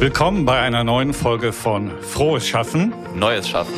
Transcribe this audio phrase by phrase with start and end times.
[0.00, 2.94] Willkommen bei einer neuen Folge von Frohes Schaffen.
[3.14, 3.74] Neues Schaffen.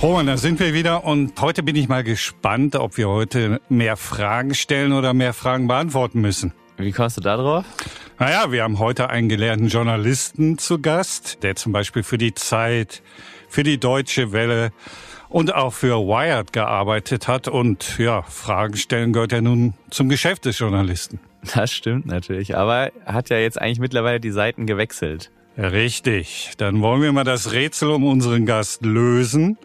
[0.00, 3.96] Roman, da sind wir wieder und heute bin ich mal gespannt, ob wir heute mehr
[3.96, 6.52] Fragen stellen oder mehr Fragen beantworten müssen.
[6.76, 7.64] Wie kommst du da drauf?
[8.20, 13.02] Naja, wir haben heute einen gelernten Journalisten zu Gast, der zum Beispiel für die Zeit,
[13.48, 14.70] für die Deutsche Welle
[15.30, 17.48] und auch für Wired gearbeitet hat.
[17.48, 21.20] Und ja, Fragen stellen gehört ja nun zum Geschäft des Journalisten.
[21.54, 25.30] Das stimmt natürlich, aber hat ja jetzt eigentlich mittlerweile die Seiten gewechselt.
[25.56, 26.52] Richtig.
[26.58, 29.56] Dann wollen wir mal das Rätsel um unseren Gast lösen.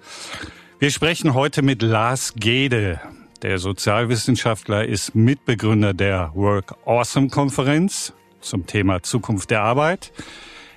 [0.80, 3.02] Wir sprechen heute mit Lars Gede.
[3.41, 10.12] Der Sozialwissenschaftler ist Mitbegründer der Work Awesome Konferenz zum Thema Zukunft der Arbeit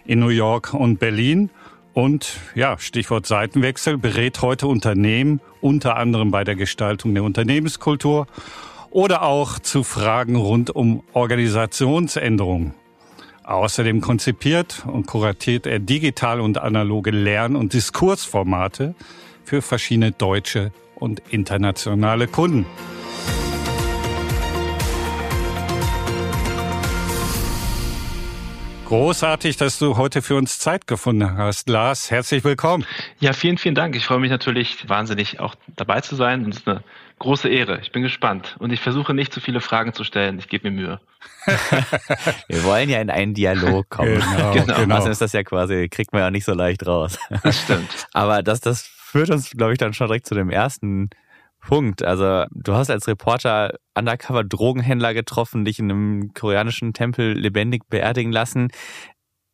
[0.04, 1.50] in New York und Berlin.
[1.98, 8.28] Und ja, Stichwort Seitenwechsel, berät heute Unternehmen, unter anderem bei der Gestaltung der Unternehmenskultur
[8.90, 12.72] oder auch zu Fragen rund um Organisationsänderungen.
[13.42, 18.94] Außerdem konzipiert und kuratiert er digitale und analoge Lern- und Diskursformate
[19.42, 22.64] für verschiedene deutsche und internationale Kunden.
[28.88, 31.68] Großartig, dass du heute für uns Zeit gefunden hast.
[31.68, 32.86] Lars, herzlich willkommen.
[33.20, 33.94] Ja, vielen, vielen Dank.
[33.94, 36.82] Ich freue mich natürlich wahnsinnig auch dabei zu sein und es ist eine
[37.18, 37.80] große Ehre.
[37.82, 40.38] Ich bin gespannt und ich versuche nicht zu viele Fragen zu stellen.
[40.38, 41.00] Ich gebe mir Mühe.
[42.48, 44.14] Wir wollen ja in einen Dialog kommen.
[44.14, 44.76] Genau, genau.
[44.78, 44.94] genau.
[44.94, 47.18] Also ist das ja quasi, kriegt man ja nicht so leicht raus.
[47.42, 47.90] Das stimmt.
[48.14, 51.10] Aber das, das führt uns, glaube ich, dann schon direkt zu dem ersten
[51.68, 52.02] Punkt.
[52.02, 58.32] Also du hast als Reporter undercover Drogenhändler getroffen, dich in einem koreanischen Tempel lebendig beerdigen
[58.32, 58.68] lassen.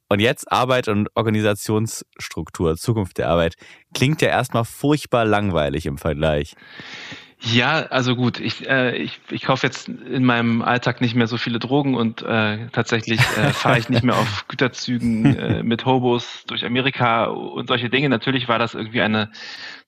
[0.09, 3.57] Und jetzt Arbeit und Organisationsstruktur, Zukunft der Arbeit,
[3.95, 6.55] klingt ja erstmal furchtbar langweilig im Vergleich.
[7.47, 11.37] Ja, also gut, ich, äh, ich, ich kaufe jetzt in meinem Alltag nicht mehr so
[11.37, 16.45] viele Drogen und äh, tatsächlich äh, fahre ich nicht mehr auf Güterzügen äh, mit Hobos
[16.47, 18.09] durch Amerika und solche Dinge.
[18.09, 19.31] Natürlich war das irgendwie eine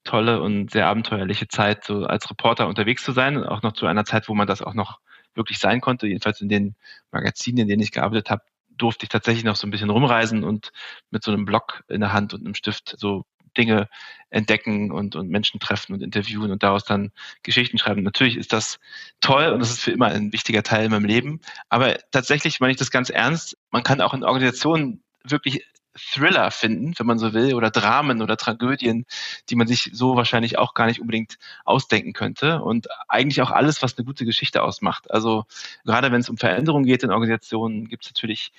[0.03, 4.05] tolle und sehr abenteuerliche Zeit, so als Reporter unterwegs zu sein, auch noch zu einer
[4.05, 4.99] Zeit, wo man das auch noch
[5.33, 6.05] wirklich sein konnte.
[6.05, 6.75] Jedenfalls in den
[7.11, 8.43] Magazinen, in denen ich gearbeitet habe,
[8.77, 10.71] durfte ich tatsächlich noch so ein bisschen rumreisen und
[11.09, 13.25] mit so einem Block in der Hand und einem Stift so
[13.57, 13.89] Dinge
[14.29, 17.11] entdecken und, und Menschen treffen und interviewen und daraus dann
[17.43, 18.03] Geschichten schreiben.
[18.03, 18.79] Natürlich ist das
[19.21, 21.39] toll und das ist für immer ein wichtiger Teil in meinem Leben.
[21.69, 23.57] Aber tatsächlich meine ich das ganz ernst.
[23.71, 25.65] Man kann auch in Organisationen wirklich
[25.97, 29.05] Thriller finden, wenn man so will, oder Dramen oder Tragödien,
[29.49, 32.61] die man sich so wahrscheinlich auch gar nicht unbedingt ausdenken könnte.
[32.61, 35.11] Und eigentlich auch alles, was eine gute Geschichte ausmacht.
[35.11, 35.45] Also
[35.85, 38.51] gerade wenn es um Veränderungen geht in Organisationen, gibt es natürlich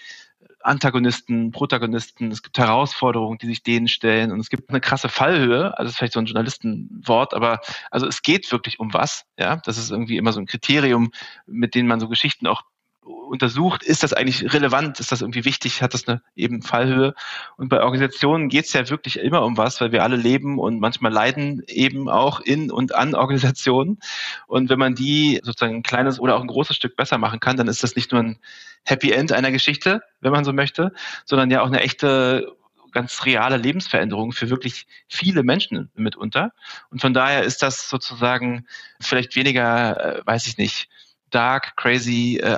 [0.61, 5.77] Antagonisten, Protagonisten, es gibt Herausforderungen, die sich denen stellen und es gibt eine krasse Fallhöhe,
[5.79, 7.61] also das ist vielleicht so ein Journalistenwort, aber
[7.91, 11.11] also es geht wirklich um was, ja, das ist irgendwie immer so ein Kriterium,
[11.47, 12.63] mit dem man so Geschichten auch
[13.09, 17.15] untersucht, ist das eigentlich relevant, ist das irgendwie wichtig, hat das eine eben Fallhöhe.
[17.57, 20.81] Und bei Organisationen geht es ja wirklich immer um was, weil wir alle leben und
[20.81, 23.99] manchmal leiden eben auch in und an Organisationen.
[24.47, 27.57] Und wenn man die sozusagen ein kleines oder auch ein großes Stück besser machen kann,
[27.57, 28.39] dann ist das nicht nur ein
[28.85, 30.93] Happy End einer Geschichte, wenn man so möchte,
[31.25, 32.53] sondern ja auch eine echte
[32.93, 36.53] ganz reale Lebensveränderung für wirklich viele Menschen mitunter.
[36.91, 38.67] Und von daher ist das sozusagen
[39.01, 40.89] vielleicht weniger, äh, weiß ich nicht,
[41.31, 42.57] dark, crazy, äh,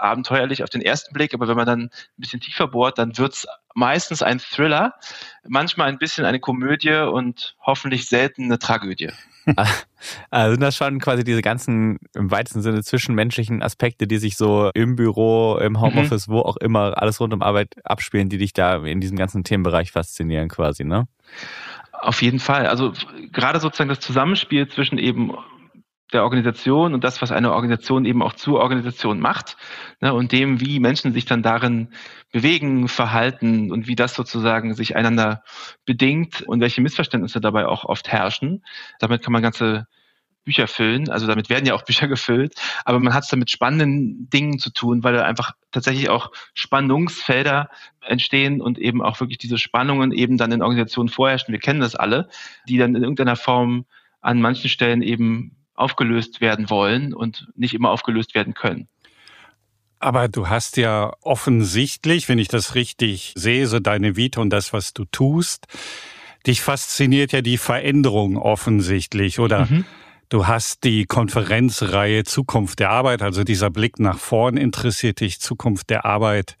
[0.00, 3.46] abenteuerlich auf den ersten Blick, aber wenn man dann ein bisschen tiefer bohrt, dann wird's
[3.74, 4.94] meistens ein Thriller,
[5.46, 9.10] manchmal ein bisschen eine Komödie und hoffentlich selten eine Tragödie.
[10.30, 14.70] Also sind das schon quasi diese ganzen im weitesten Sinne zwischenmenschlichen Aspekte, die sich so
[14.72, 15.80] im Büro, im mhm.
[15.80, 16.32] Homeoffice, mhm.
[16.32, 19.92] wo auch immer, alles rund um Arbeit abspielen, die dich da in diesem ganzen Themenbereich
[19.92, 21.06] faszinieren quasi, ne?
[21.92, 22.66] Auf jeden Fall.
[22.66, 22.94] Also
[23.30, 25.34] gerade sozusagen das Zusammenspiel zwischen eben
[26.12, 29.56] der Organisation und das, was eine Organisation eben auch zur Organisation macht
[30.00, 31.88] ne, und dem, wie Menschen sich dann darin
[32.32, 35.42] bewegen, verhalten und wie das sozusagen sich einander
[35.84, 38.64] bedingt und welche Missverständnisse dabei auch oft herrschen.
[38.98, 39.86] Damit kann man ganze
[40.44, 42.54] Bücher füllen, also damit werden ja auch Bücher gefüllt,
[42.84, 46.32] aber man hat es dann mit spannenden Dingen zu tun, weil da einfach tatsächlich auch
[46.54, 47.68] Spannungsfelder
[48.00, 51.52] entstehen und eben auch wirklich diese Spannungen eben dann in Organisationen vorherrschen.
[51.52, 52.28] Wir kennen das alle,
[52.68, 53.84] die dann in irgendeiner Form
[54.20, 58.88] an manchen Stellen eben aufgelöst werden wollen und nicht immer aufgelöst werden können.
[59.98, 64.72] Aber du hast ja offensichtlich, wenn ich das richtig sehe, so deine Vita und das,
[64.72, 65.66] was du tust,
[66.46, 69.66] dich fasziniert ja die Veränderung offensichtlich, oder?
[69.66, 69.84] Mhm.
[70.30, 75.90] Du hast die Konferenzreihe Zukunft der Arbeit, also dieser Blick nach vorn interessiert dich, Zukunft
[75.90, 76.56] der Arbeit,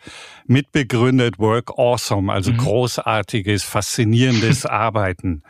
[0.46, 2.56] mitbegründet, Work Awesome, also mhm.
[2.58, 5.44] großartiges, faszinierendes Arbeiten.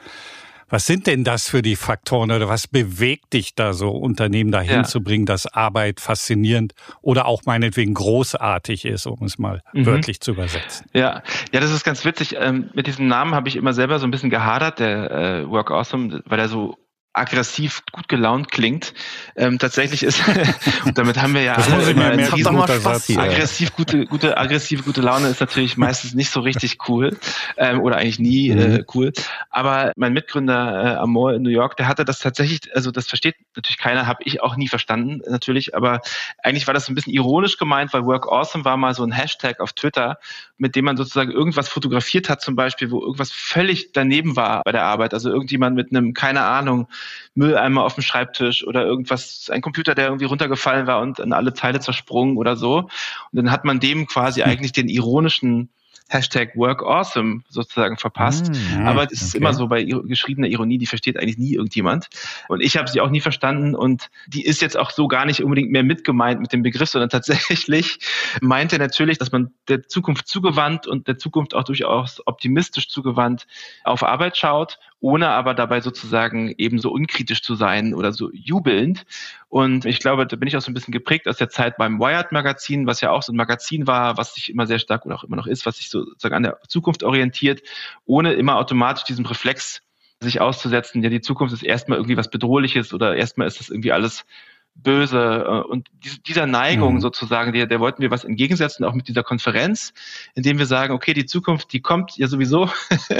[0.71, 4.71] Was sind denn das für die Faktoren oder was bewegt dich da so, Unternehmen dahin
[4.71, 4.83] ja.
[4.85, 9.87] zu bringen, dass Arbeit faszinierend oder auch meinetwegen großartig ist, um es mal mhm.
[9.87, 10.87] wörtlich zu übersetzen?
[10.95, 11.23] Ja,
[11.53, 12.37] ja, das ist ganz witzig.
[12.39, 15.71] Ähm, mit diesem Namen habe ich immer selber so ein bisschen gehadert, der äh, Work
[15.71, 16.79] Awesome, weil er so
[17.13, 18.95] aggressiv gut gelaunt klingt.
[19.37, 20.23] Ähm, tatsächlich ist,
[20.85, 25.01] und damit haben wir ja das alle immer mehr Spaß, aggressiv gute, gute, aggressive gute
[25.01, 27.17] Laune ist natürlich meistens nicht so richtig cool
[27.57, 28.59] ähm, oder eigentlich nie mhm.
[28.61, 29.13] äh, cool.
[29.51, 33.35] Aber mein Mitgründer äh, Amor in New York, der hatte das tatsächlich, also das versteht
[33.57, 36.01] natürlich keiner, habe ich auch nie verstanden natürlich, aber
[36.43, 39.59] eigentlich war das ein bisschen ironisch gemeint, weil Work Awesome war mal so ein Hashtag
[39.61, 40.19] auf Twitter,
[40.59, 44.73] mit dem man sozusagen irgendwas fotografiert hat, zum Beispiel, wo irgendwas völlig daneben war bei
[44.73, 45.15] der Arbeit.
[45.15, 46.87] Also irgendjemand mit einem, keine Ahnung,
[47.35, 51.55] Mülleimer auf dem Schreibtisch oder irgendwas, ein Computer, der irgendwie runtergefallen war und an alle
[51.55, 52.79] Teile zersprungen oder so.
[52.79, 52.91] Und
[53.33, 54.51] dann hat man dem quasi hm.
[54.51, 55.71] eigentlich den ironischen
[56.11, 58.51] Hashtag Work Awesome sozusagen verpasst.
[58.51, 62.09] Mm, Aber es ist immer so bei geschriebener Ironie, die versteht eigentlich nie irgendjemand.
[62.49, 65.43] Und ich habe sie auch nie verstanden und die ist jetzt auch so gar nicht
[65.43, 68.01] unbedingt mehr mitgemeint mit dem Begriff, sondern tatsächlich
[68.41, 73.47] meint er natürlich, dass man der Zukunft zugewandt und der Zukunft auch durchaus optimistisch zugewandt
[73.85, 79.05] auf Arbeit schaut ohne aber dabei sozusagen eben so unkritisch zu sein oder so jubelnd.
[79.49, 81.99] Und ich glaube, da bin ich auch so ein bisschen geprägt aus der Zeit beim
[81.99, 85.25] Wired-Magazin, was ja auch so ein Magazin war, was sich immer sehr stark oder auch
[85.25, 87.63] immer noch ist, was sich sozusagen an der Zukunft orientiert,
[88.05, 89.83] ohne immer automatisch diesem Reflex
[90.23, 93.93] sich auszusetzen, ja, die Zukunft ist erstmal irgendwie was Bedrohliches oder erstmal ist das irgendwie
[93.93, 94.27] alles
[94.75, 95.45] böse.
[95.47, 95.89] Äh, und
[96.27, 97.01] dieser Neigung mhm.
[97.01, 99.93] sozusagen, der, der wollten wir was entgegensetzen, auch mit dieser Konferenz,
[100.35, 102.71] indem wir sagen, okay, die Zukunft, die kommt ja sowieso.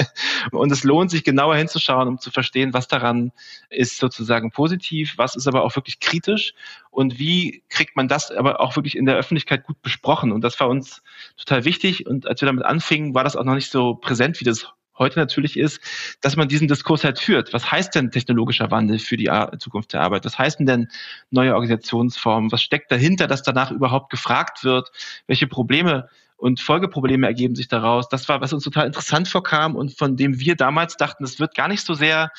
[0.51, 3.31] und es lohnt sich genauer hinzuschauen, um zu verstehen, was daran
[3.69, 6.53] ist sozusagen positiv, was ist aber auch wirklich kritisch
[6.89, 10.31] und wie kriegt man das aber auch wirklich in der Öffentlichkeit gut besprochen.
[10.31, 11.01] Und das war uns
[11.37, 12.05] total wichtig.
[12.07, 15.19] Und als wir damit anfingen, war das auch noch nicht so präsent, wie das heute
[15.19, 15.81] natürlich ist,
[16.21, 17.51] dass man diesen Diskurs halt führt.
[17.51, 20.23] Was heißt denn technologischer Wandel für die Zukunft der Arbeit?
[20.23, 20.87] Was heißen denn
[21.31, 22.51] neue Organisationsformen?
[22.51, 24.91] Was steckt dahinter, dass danach überhaupt gefragt wird?
[25.27, 26.07] Welche Probleme
[26.41, 28.09] und Folgeprobleme ergeben sich daraus.
[28.09, 31.53] Das war, was uns total interessant vorkam und von dem wir damals dachten, es wird
[31.53, 32.31] gar nicht so sehr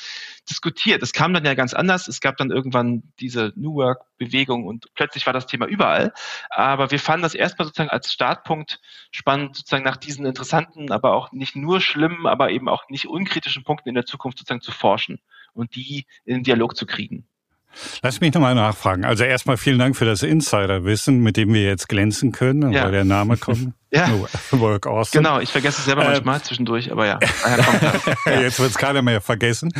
[0.49, 1.01] diskutiert.
[1.01, 2.09] Es kam dann ja ganz anders.
[2.09, 6.11] Es gab dann irgendwann diese New Work-Bewegung und plötzlich war das Thema überall.
[6.49, 11.31] Aber wir fanden das erstmal sozusagen als Startpunkt spannend, sozusagen nach diesen interessanten, aber auch
[11.31, 15.21] nicht nur schlimmen, aber eben auch nicht unkritischen Punkten in der Zukunft sozusagen zu forschen
[15.53, 17.25] und die in den Dialog zu kriegen.
[18.01, 19.05] Lass mich nochmal nachfragen.
[19.05, 22.85] Also erstmal vielen Dank für das Insiderwissen, mit dem wir jetzt glänzen können, ja.
[22.85, 23.73] weil der Name kommt.
[23.91, 24.09] ja.
[24.51, 25.23] Work awesome.
[25.23, 27.19] Genau, ich vergesse es selber äh, manchmal zwischendurch, aber ja.
[28.25, 28.41] ja.
[28.41, 29.71] jetzt wird es keiner mehr vergessen.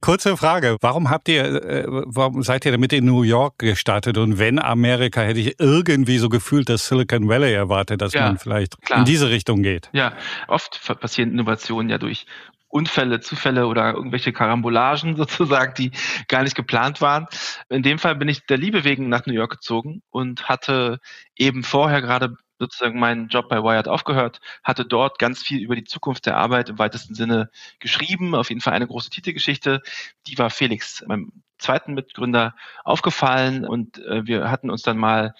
[0.00, 4.18] Kurze Frage, warum habt ihr, äh, warum seid ihr damit in New York gestartet?
[4.18, 8.38] Und wenn Amerika, hätte ich irgendwie so gefühlt, dass Silicon Valley erwartet, dass ja, man
[8.38, 9.00] vielleicht klar.
[9.00, 9.88] in diese Richtung geht.
[9.92, 10.12] Ja,
[10.46, 12.26] oft passieren Innovationen ja durch
[12.68, 15.90] Unfälle, Zufälle oder irgendwelche Karambolagen sozusagen, die
[16.28, 17.26] gar nicht geplant waren.
[17.68, 21.00] In dem Fall bin ich der Liebe wegen nach New York gezogen und hatte
[21.36, 25.84] eben vorher gerade sozusagen meinen Job bei Wired aufgehört, hatte dort ganz viel über die
[25.84, 29.80] Zukunft der Arbeit im weitesten Sinne geschrieben, auf jeden Fall eine große Titelgeschichte.
[30.26, 32.54] Die war Felix, meinem zweiten Mitgründer,
[32.84, 35.34] aufgefallen und äh, wir hatten uns dann mal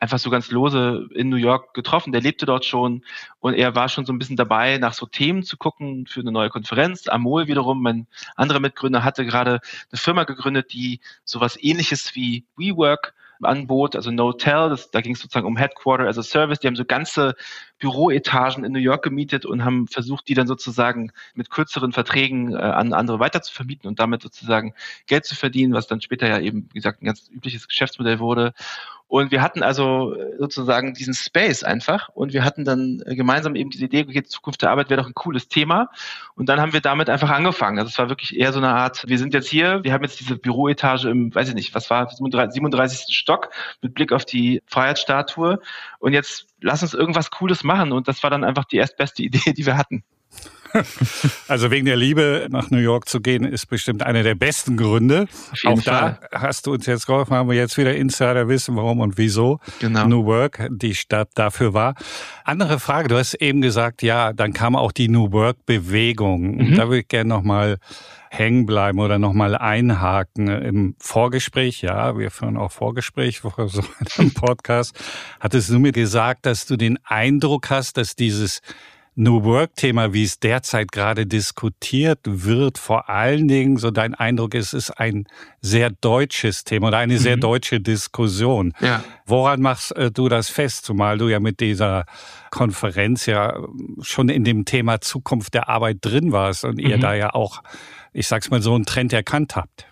[0.00, 2.12] einfach so ganz lose in New York getroffen.
[2.12, 3.04] Der lebte dort schon
[3.40, 6.32] und er war schon so ein bisschen dabei, nach so Themen zu gucken für eine
[6.32, 7.08] neue Konferenz.
[7.08, 8.06] Amol wiederum, mein
[8.36, 9.60] anderer Mitgründer, hatte gerade
[9.90, 15.46] eine Firma gegründet, die sowas ähnliches wie WeWork anbot, also No-Tell, da ging es sozusagen
[15.46, 17.34] um Headquarter as a Service, die haben so ganze
[17.78, 22.56] Büroetagen in New York gemietet und haben versucht, die dann sozusagen mit kürzeren Verträgen äh,
[22.56, 24.74] an andere weiter zu vermieten und damit sozusagen
[25.06, 28.54] Geld zu verdienen, was dann später ja eben, wie gesagt, ein ganz übliches Geschäftsmodell wurde.
[29.06, 33.54] Und wir hatten also äh, sozusagen diesen Space einfach und wir hatten dann äh, gemeinsam
[33.54, 35.90] eben diese Idee, okay, Zukunft der Arbeit wäre doch ein cooles Thema.
[36.34, 37.78] Und dann haben wir damit einfach angefangen.
[37.78, 40.18] Also es war wirklich eher so eine Art, wir sind jetzt hier, wir haben jetzt
[40.20, 43.14] diese Büroetage im, weiß ich nicht, was war, 37.
[43.14, 43.50] Stock
[43.82, 45.60] mit Blick auf die Freiheitsstatue.
[45.98, 47.92] Und jetzt lass uns irgendwas Cooles machen.
[47.92, 50.02] Und das war dann einfach die erstbeste Idee, die wir hatten.
[51.48, 55.26] Also wegen der Liebe nach New York zu gehen, ist bestimmt einer der besten Gründe.
[55.64, 56.18] Auch Fall.
[56.32, 59.60] da hast du uns jetzt geholfen, haben wir jetzt wieder Insider wissen, warum und wieso
[59.80, 60.06] genau.
[60.06, 61.94] New Work die Stadt dafür war.
[62.44, 66.56] Andere Frage, du hast eben gesagt, ja, dann kam auch die New Work Bewegung.
[66.56, 66.74] Mhm.
[66.76, 67.78] Da würde ich gerne nochmal
[68.30, 70.48] hängen bleiben oder nochmal einhaken.
[70.48, 73.82] Im Vorgespräch, ja, wir führen auch Vorgespräch vor so
[74.18, 74.98] einem Podcast,
[75.40, 78.60] hattest du mir gesagt, dass du den Eindruck hast, dass dieses
[79.16, 84.72] New Work-Thema, wie es derzeit gerade diskutiert wird, vor allen Dingen, so dein Eindruck ist,
[84.72, 85.26] ist ein
[85.60, 87.42] sehr deutsches Thema oder eine sehr mhm.
[87.42, 88.72] deutsche Diskussion.
[88.80, 89.04] Ja.
[89.26, 92.06] Woran machst äh, du das fest, zumal du ja mit dieser
[92.50, 93.56] Konferenz ja
[94.00, 96.86] schon in dem Thema Zukunft der Arbeit drin warst und mhm.
[96.86, 97.62] ihr da ja auch
[98.14, 99.86] ich sag's mal so, einen Trend erkannt habt.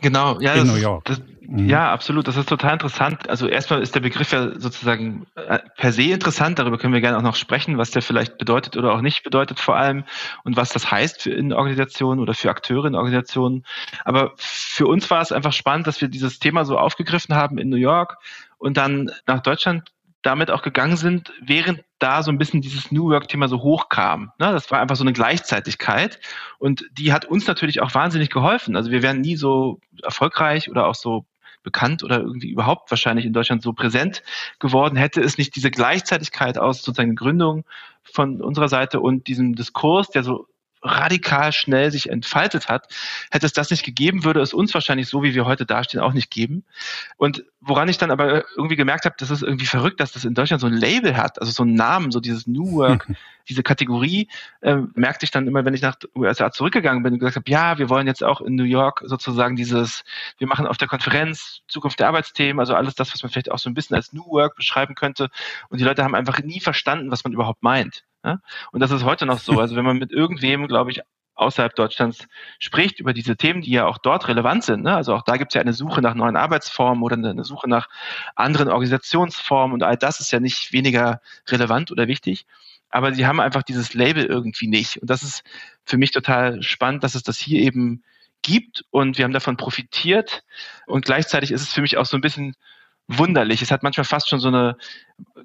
[0.00, 0.54] Genau, ja.
[0.54, 1.04] In das, New York.
[1.04, 1.68] Das, Mhm.
[1.68, 2.26] Ja, absolut.
[2.28, 3.28] Das ist total interessant.
[3.28, 6.58] Also erstmal ist der Begriff ja sozusagen äh, per se interessant.
[6.58, 9.60] Darüber können wir gerne auch noch sprechen, was der vielleicht bedeutet oder auch nicht bedeutet
[9.60, 10.04] vor allem
[10.44, 13.64] und was das heißt für in Organisationen oder für Akteure in Organisationen.
[14.04, 17.68] Aber für uns war es einfach spannend, dass wir dieses Thema so aufgegriffen haben in
[17.68, 18.16] New York
[18.58, 19.90] und dann nach Deutschland
[20.22, 24.32] damit auch gegangen sind, während da so ein bisschen dieses New Work-Thema so hochkam.
[24.38, 26.18] Das war einfach so eine Gleichzeitigkeit
[26.58, 28.74] und die hat uns natürlich auch wahnsinnig geholfen.
[28.74, 31.26] Also wir wären nie so erfolgreich oder auch so
[31.64, 34.22] bekannt oder irgendwie überhaupt wahrscheinlich in Deutschland so präsent
[34.60, 37.64] geworden, hätte es nicht diese Gleichzeitigkeit aus sozusagen Gründung
[38.04, 40.46] von unserer Seite und diesem Diskurs, der so
[40.84, 42.86] radikal schnell sich entfaltet hat.
[43.30, 46.12] Hätte es das nicht gegeben, würde es uns wahrscheinlich so, wie wir heute dastehen, auch
[46.12, 46.64] nicht geben.
[47.16, 50.34] Und woran ich dann aber irgendwie gemerkt habe, das ist irgendwie verrückt, dass das in
[50.34, 53.08] Deutschland so ein Label hat, also so einen Namen, so dieses New Work,
[53.48, 54.28] diese Kategorie,
[54.60, 57.78] äh, merkte ich dann immer, wenn ich nach USA zurückgegangen bin und gesagt habe, ja,
[57.78, 60.04] wir wollen jetzt auch in New York sozusagen dieses,
[60.38, 63.58] wir machen auf der Konferenz Zukunft der Arbeitsthemen, also alles das, was man vielleicht auch
[63.58, 65.30] so ein bisschen als New Work beschreiben könnte.
[65.70, 68.04] Und die Leute haben einfach nie verstanden, was man überhaupt meint.
[68.24, 68.40] Ja?
[68.72, 69.60] Und das ist heute noch so.
[69.64, 71.00] Also wenn man mit irgendwem, glaube ich,
[71.36, 72.26] außerhalb Deutschlands
[72.58, 74.82] spricht über diese Themen, die ja auch dort relevant sind.
[74.82, 74.94] Ne?
[74.94, 77.88] Also auch da gibt es ja eine Suche nach neuen Arbeitsformen oder eine Suche nach
[78.36, 82.46] anderen Organisationsformen und all das ist ja nicht weniger relevant oder wichtig.
[82.90, 84.98] Aber sie haben einfach dieses Label irgendwie nicht.
[84.98, 85.42] Und das ist
[85.84, 88.04] für mich total spannend, dass es das hier eben
[88.42, 90.44] gibt und wir haben davon profitiert.
[90.86, 92.54] Und gleichzeitig ist es für mich auch so ein bisschen
[93.08, 93.62] wunderlich.
[93.62, 94.76] Es hat manchmal fast schon so eine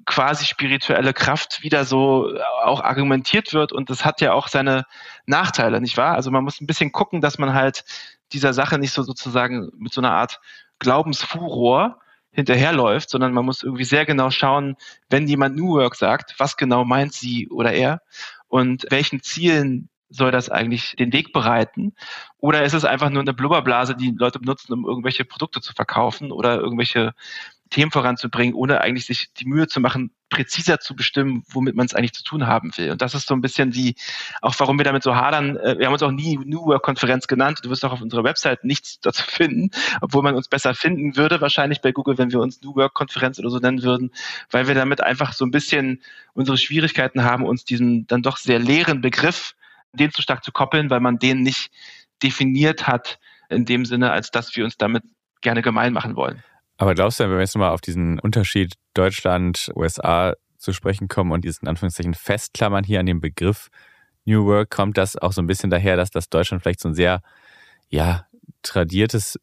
[0.06, 3.72] quasi spirituelle Kraft, wie da so auch argumentiert wird.
[3.72, 4.84] Und das hat ja auch seine
[5.26, 6.14] Nachteile, nicht wahr?
[6.14, 7.84] Also man muss ein bisschen gucken, dass man halt
[8.32, 10.40] dieser Sache nicht so sozusagen mit so einer Art
[10.78, 12.00] Glaubensfuror
[12.32, 14.76] hinterherläuft, sondern man muss irgendwie sehr genau schauen,
[15.08, 18.00] wenn jemand New Work sagt, was genau meint sie oder er
[18.48, 21.94] und welchen Zielen soll das eigentlich den Weg bereiten?
[22.38, 26.32] Oder ist es einfach nur eine Blubberblase, die Leute benutzen, um irgendwelche Produkte zu verkaufen
[26.32, 27.14] oder irgendwelche
[27.70, 31.94] Themen voranzubringen, ohne eigentlich sich die Mühe zu machen, präziser zu bestimmen, womit man es
[31.94, 32.90] eigentlich zu tun haben will.
[32.90, 33.94] Und das ist so ein bisschen die,
[34.42, 35.56] auch warum wir damit so hadern.
[35.56, 37.60] Äh, wir haben uns auch nie New Work Konferenz genannt.
[37.62, 41.40] Du wirst auch auf unserer Website nichts dazu finden, obwohl man uns besser finden würde,
[41.40, 44.10] wahrscheinlich bei Google, wenn wir uns New Work Konferenz oder so nennen würden,
[44.50, 46.02] weil wir damit einfach so ein bisschen
[46.32, 49.54] unsere Schwierigkeiten haben, uns diesen dann doch sehr leeren Begriff
[49.92, 51.70] den zu stark zu koppeln, weil man den nicht
[52.22, 53.18] definiert hat
[53.48, 55.02] in dem Sinne, als dass wir uns damit
[55.40, 56.42] gerne gemein machen wollen.
[56.76, 61.32] Aber glaubst du, wenn wir jetzt mal auf diesen Unterschied Deutschland, USA zu sprechen kommen
[61.32, 63.68] und diesen Anführungszeichen festklammern hier an dem Begriff
[64.24, 66.94] New Work, kommt das auch so ein bisschen daher, dass das Deutschland vielleicht so ein
[66.94, 67.22] sehr,
[67.88, 68.26] ja,
[68.62, 69.38] tradiertes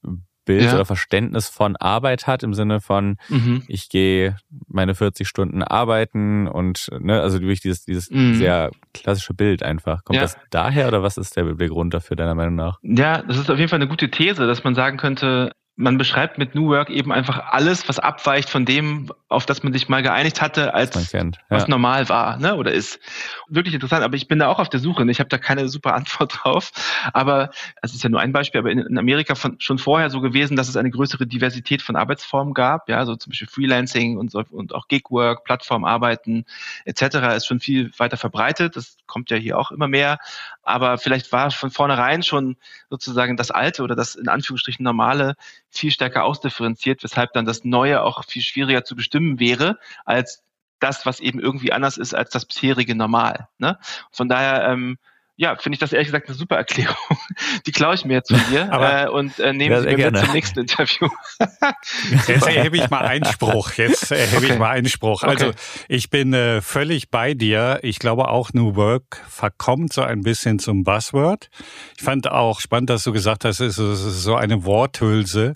[0.48, 0.74] Bild ja.
[0.74, 3.64] oder Verständnis von Arbeit hat, im Sinne von, mhm.
[3.68, 4.38] ich gehe
[4.68, 8.36] meine 40 Stunden arbeiten und, ne, also durch dieses, dieses mhm.
[8.36, 10.04] sehr klassische Bild einfach.
[10.04, 10.24] Kommt ja.
[10.24, 12.80] das daher oder was ist der, der Grund dafür, deiner Meinung nach?
[12.82, 16.40] Ja, das ist auf jeden Fall eine gute These, dass man sagen könnte, man beschreibt
[16.40, 20.02] mit New Work eben einfach alles, was abweicht von dem, auf das man sich mal
[20.02, 21.44] geeinigt hatte, als kennt, ja.
[21.50, 23.00] was normal war ne, oder ist.
[23.48, 25.06] Wirklich interessant, aber ich bin da auch auf der Suche.
[25.06, 25.12] Ne?
[25.12, 26.72] Ich habe da keine super Antwort drauf.
[27.14, 27.52] Aber
[27.84, 30.58] es ist ja nur ein Beispiel, aber in, in Amerika von, schon vorher so gewesen,
[30.58, 32.90] dass es eine größere Diversität von Arbeitsformen gab.
[32.90, 36.46] Ja, so zum Beispiel Freelancing und, so, und auch Gigwork, Plattformarbeiten
[36.86, 37.36] etc.
[37.36, 38.76] ist schon viel weiter verbreitet.
[38.76, 40.18] Das kommt ja hier auch immer mehr.
[40.64, 42.58] Aber vielleicht war von vornherein schon
[42.90, 45.36] sozusagen das Alte oder das in Anführungsstrichen Normale
[45.78, 50.44] viel stärker ausdifferenziert, weshalb dann das Neue auch viel schwieriger zu bestimmen wäre, als
[50.80, 53.48] das, was eben irgendwie anders ist als das bisherige Normal.
[53.58, 53.80] Ne?
[54.12, 54.98] Von daher ähm,
[55.40, 56.96] ja, finde ich das ehrlich gesagt eine super Erklärung.
[57.68, 60.18] Die klaue ich mir jetzt von dir Aber äh, und äh, nehme sie mir mit
[60.18, 61.08] zum nächsten Interview.
[62.28, 63.74] jetzt erhebe ich mal Einspruch.
[63.74, 64.54] Jetzt erhebe okay.
[64.54, 65.22] ich mal Einspruch.
[65.22, 65.58] Also okay.
[65.88, 67.80] ich bin äh, völlig bei dir.
[67.84, 71.50] Ich glaube auch New Work verkommt so ein bisschen zum Buzzword.
[71.96, 75.54] Ich fand auch spannend, dass du gesagt hast, es ist so eine Worthülse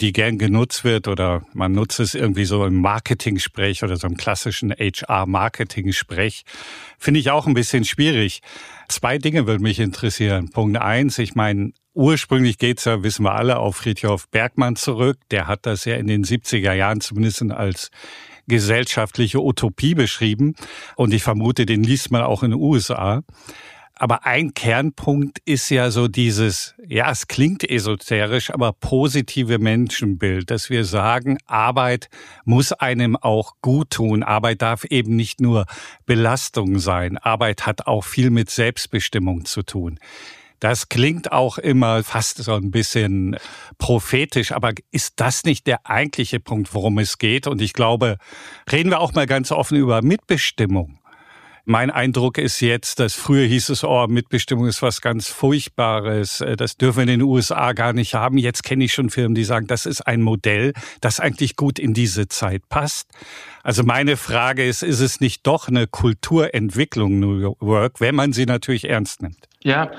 [0.00, 4.16] die gern genutzt wird oder man nutzt es irgendwie so im Marketing-Sprech oder so im
[4.16, 6.42] klassischen HR-Marketing-Sprech,
[6.98, 8.42] finde ich auch ein bisschen schwierig.
[8.92, 10.50] Zwei Dinge würden mich interessieren.
[10.50, 15.16] Punkt eins, ich meine, ursprünglich geht's ja, wissen wir alle, auf Friedhof Bergmann zurück.
[15.30, 17.90] Der hat das ja in den 70er Jahren zumindest als
[18.48, 20.56] gesellschaftliche Utopie beschrieben.
[20.94, 23.22] Und ich vermute, den liest man auch in den USA.
[24.02, 30.70] Aber ein Kernpunkt ist ja so dieses, ja, es klingt esoterisch, aber positive Menschenbild, dass
[30.70, 32.08] wir sagen, Arbeit
[32.44, 34.24] muss einem auch gut tun.
[34.24, 35.66] Arbeit darf eben nicht nur
[36.04, 37.16] Belastung sein.
[37.16, 40.00] Arbeit hat auch viel mit Selbstbestimmung zu tun.
[40.58, 43.36] Das klingt auch immer fast so ein bisschen
[43.78, 47.46] prophetisch, aber ist das nicht der eigentliche Punkt, worum es geht?
[47.46, 48.16] Und ich glaube,
[48.70, 50.98] reden wir auch mal ganz offen über Mitbestimmung.
[51.64, 56.56] Mein Eindruck ist jetzt, dass früher hieß es, oh, Mitbestimmung ist was ganz Furchtbares, äh,
[56.56, 58.36] das dürfen wir in den USA gar nicht haben.
[58.36, 61.94] Jetzt kenne ich schon Firmen, die sagen, das ist ein Modell, das eigentlich gut in
[61.94, 63.08] diese Zeit passt.
[63.62, 68.46] Also meine Frage ist, ist es nicht doch eine Kulturentwicklung New Work, wenn man sie
[68.46, 69.48] natürlich ernst nimmt?
[69.60, 69.92] Ja,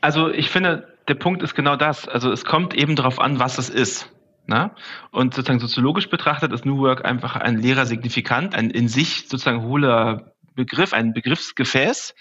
[0.00, 2.08] also ich finde, der Punkt ist genau das.
[2.08, 4.10] Also es kommt eben darauf an, was es ist.
[4.48, 4.74] Na?
[5.10, 9.62] Und sozusagen soziologisch betrachtet ist New Work einfach ein leerer Signifikant, ein in sich sozusagen
[9.62, 12.14] hohler Begriff, ein Begriffsgefäß,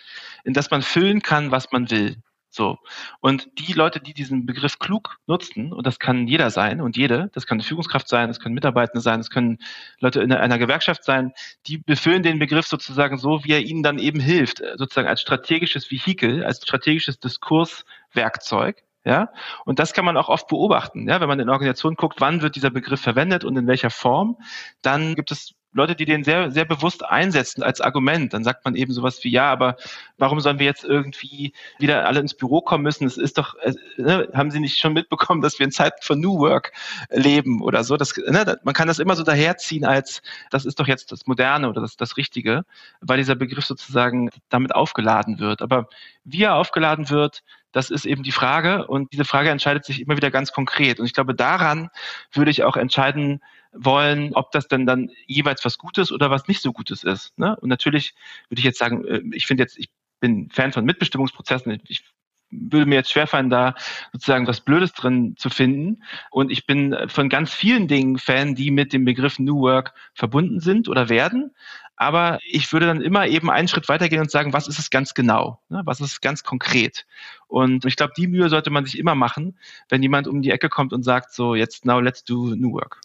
[0.44, 2.18] in das man füllen kann, was man will.
[2.56, 2.78] So.
[3.20, 7.30] Und die Leute, die diesen Begriff klug nutzen, und das kann jeder sein und jede,
[7.34, 9.58] das kann eine Führungskraft sein, das können Mitarbeitende sein, das können
[10.00, 11.34] Leute in einer Gewerkschaft sein,
[11.68, 15.92] die befüllen den Begriff sozusagen so, wie er ihnen dann eben hilft, sozusagen als strategisches
[15.92, 18.84] Vehikel, als strategisches Diskurswerkzeug.
[19.04, 19.32] Ja,
[19.66, 21.08] und das kann man auch oft beobachten.
[21.08, 24.38] Ja, wenn man in Organisationen guckt, wann wird dieser Begriff verwendet und in welcher Form,
[24.82, 28.34] dann gibt es Leute, die den sehr, sehr bewusst einsetzen als Argument.
[28.34, 29.76] Dann sagt man eben sowas wie, ja, aber
[30.18, 33.06] warum sollen wir jetzt irgendwie wieder alle ins Büro kommen müssen?
[33.06, 36.22] Es ist doch, äh, ne, haben Sie nicht schon mitbekommen, dass wir in Zeiten von
[36.22, 36.72] New Work
[37.10, 37.98] leben oder so?
[37.98, 41.68] Das, ne, man kann das immer so daherziehen als, das ist doch jetzt das Moderne
[41.68, 42.64] oder das, das Richtige,
[43.02, 45.62] weil dieser Begriff sozusagen damit aufgeladen wird.
[45.62, 45.90] Aber
[46.24, 50.16] wie er aufgeladen wird, das ist eben die Frage und diese Frage entscheidet sich immer
[50.16, 51.02] wieder ganz konkret.
[51.02, 51.90] Und ich glaube, daran
[52.32, 53.42] würde ich auch entscheiden
[53.76, 57.38] wollen, ob das denn dann jeweils was Gutes oder was nicht so Gutes ist.
[57.38, 57.56] Ne?
[57.58, 58.14] Und natürlich
[58.50, 59.90] würde ich jetzt sagen, äh, ich finde jetzt, ich
[60.20, 61.82] bin Fan von Mitbestimmungsprozessen.
[61.88, 62.04] Ich
[62.52, 63.76] würde mir jetzt schwerfallen, da
[64.14, 66.04] sozusagen was Blödes drin zu finden.
[66.32, 70.60] Und ich bin von ganz vielen Dingen Fan, die mit dem Begriff New Work verbunden
[70.60, 71.52] sind oder werden.
[71.98, 75.14] Aber ich würde dann immer eben einen Schritt weitergehen und sagen, was ist es ganz
[75.14, 75.62] genau?
[75.70, 75.82] Ne?
[75.86, 77.06] Was ist es ganz konkret?
[77.48, 80.68] Und ich glaube, die Mühe sollte man sich immer machen, wenn jemand um die Ecke
[80.68, 83.00] kommt und sagt, so jetzt now let's do New Work.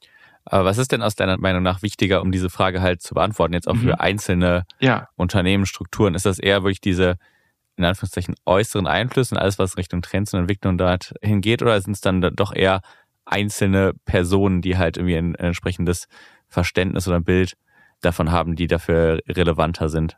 [0.52, 3.54] Aber was ist denn aus deiner Meinung nach wichtiger, um diese Frage halt zu beantworten,
[3.54, 3.82] jetzt auch mhm.
[3.82, 5.08] für einzelne ja.
[5.14, 6.16] Unternehmensstrukturen?
[6.16, 7.18] Ist das eher wirklich diese,
[7.76, 11.62] in Anführungszeichen, äußeren Einflüsse und alles, was Richtung Trends und Entwicklung dort hingeht?
[11.62, 12.80] Oder sind es dann doch eher
[13.24, 16.08] einzelne Personen, die halt irgendwie ein entsprechendes
[16.48, 17.56] Verständnis oder ein Bild
[18.00, 20.16] davon haben, die dafür relevanter sind.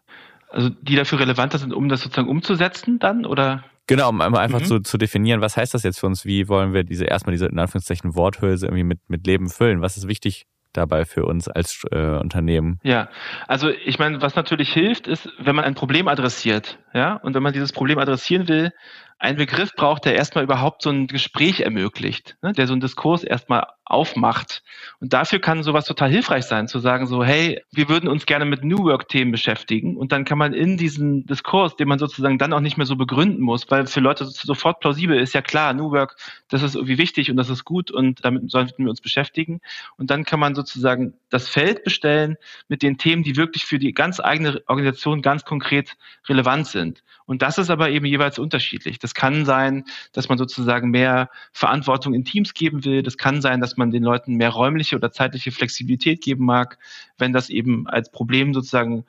[0.48, 3.64] Also die dafür relevanter sind, um das sozusagen umzusetzen dann oder?
[3.86, 4.64] Genau, um einfach mhm.
[4.64, 6.24] zu, zu definieren, was heißt das jetzt für uns?
[6.24, 9.82] Wie wollen wir diese erstmal diese in Anführungszeichen Worthülse irgendwie mit, mit Leben füllen?
[9.82, 12.78] Was ist wichtig dabei für uns als äh, Unternehmen?
[12.82, 13.08] Ja,
[13.46, 17.42] also ich meine, was natürlich hilft, ist, wenn man ein Problem adressiert, ja, und wenn
[17.42, 18.72] man dieses Problem adressieren will,
[19.18, 23.22] ein Begriff braucht, der erstmal überhaupt so ein Gespräch ermöglicht, ne, der so einen Diskurs
[23.22, 24.62] erstmal aufmacht.
[25.00, 28.44] Und dafür kann sowas total hilfreich sein, zu sagen so, hey, wir würden uns gerne
[28.44, 29.96] mit New Work-Themen beschäftigen.
[29.96, 32.96] Und dann kann man in diesen Diskurs, den man sozusagen dann auch nicht mehr so
[32.96, 36.16] begründen muss, weil für Leute sofort plausibel ist, ja klar, New Work,
[36.48, 39.60] das ist irgendwie wichtig und das ist gut und damit sollten wir uns beschäftigen.
[39.96, 42.36] Und dann kann man sozusagen das Feld bestellen
[42.68, 45.96] mit den Themen, die wirklich für die ganz eigene Organisation ganz konkret
[46.28, 47.02] relevant sind.
[47.24, 48.98] Und das ist aber eben jeweils unterschiedlich.
[48.98, 53.02] Das kann sein, dass man sozusagen mehr Verantwortung in Teams geben will.
[53.02, 56.78] Das kann sein, dass man den Leuten mehr räumliche oder zeitliche Flexibilität geben mag,
[57.18, 59.04] wenn das eben als Problem sozusagen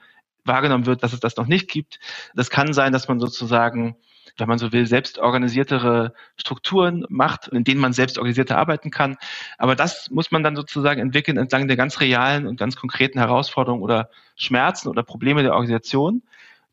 [0.45, 1.99] wahrgenommen wird, dass es das noch nicht gibt.
[2.36, 3.95] Das kann sein, dass man sozusagen
[4.38, 9.17] wenn man so will, selbst organisiertere Strukturen macht, in denen man selbst organisierter arbeiten kann.
[9.58, 13.84] Aber das muss man dann sozusagen entwickeln entlang der ganz realen und ganz konkreten Herausforderungen
[13.84, 16.23] oder Schmerzen oder Probleme der Organisation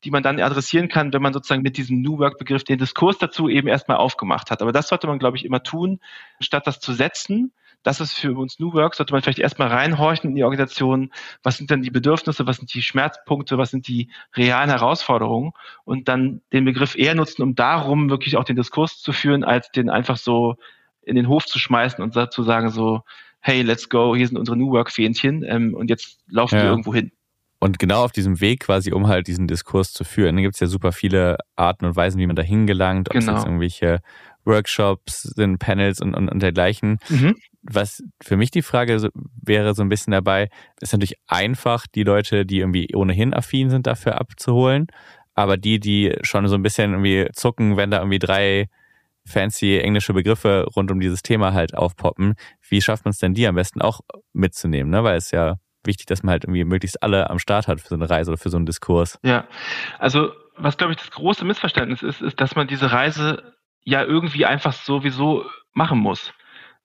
[0.05, 3.49] die man dann adressieren kann, wenn man sozusagen mit diesem New Work-Begriff den Diskurs dazu
[3.49, 4.63] eben erstmal aufgemacht hat.
[4.63, 6.01] Aber das sollte man, glaube ich, immer tun,
[6.41, 7.53] statt das zu setzen.
[7.83, 11.11] Das ist für uns New Work, sollte man vielleicht erstmal reinhorchen in die Organisation.
[11.43, 12.47] Was sind denn die Bedürfnisse?
[12.47, 13.57] Was sind die Schmerzpunkte?
[13.57, 15.53] Was sind die realen Herausforderungen?
[15.85, 19.71] Und dann den Begriff eher nutzen, um darum wirklich auch den Diskurs zu führen, als
[19.71, 20.57] den einfach so
[21.03, 23.03] in den Hof zu schmeißen und zu sagen so,
[23.41, 26.65] hey, let's go, hier sind unsere New Work-Fähnchen ähm, und jetzt laufen ja.
[26.65, 27.11] wir irgendwo hin.
[27.63, 30.61] Und genau auf diesem Weg quasi, um halt diesen Diskurs zu führen, da gibt es
[30.61, 33.33] ja super viele Arten und Weisen, wie man da hingelangt, ob genau.
[33.33, 34.01] es jetzt irgendwelche
[34.45, 36.99] Workshops sind, Panels und, und, und dergleichen.
[37.09, 37.37] Mhm.
[37.63, 39.11] Was für mich die Frage
[39.43, 40.49] wäre so ein bisschen dabei,
[40.81, 44.87] ist natürlich einfach, die Leute, die irgendwie ohnehin affin sind, dafür abzuholen.
[45.35, 48.69] Aber die, die schon so ein bisschen irgendwie zucken, wenn da irgendwie drei
[49.27, 52.35] fancy englische Begriffe rund um dieses Thema halt aufpoppen,
[52.69, 54.01] wie schafft man es denn, die am besten auch
[54.33, 54.91] mitzunehmen?
[54.91, 55.05] Ne?
[55.05, 57.95] Weil es ja wichtig, dass man halt irgendwie möglichst alle am Start hat für so
[57.95, 59.19] eine Reise oder für so einen Diskurs.
[59.23, 59.47] Ja,
[59.99, 64.47] also was glaube ich das große Missverständnis ist, ist, dass man diese Reise ja irgendwie
[64.47, 66.33] einfach sowieso machen muss.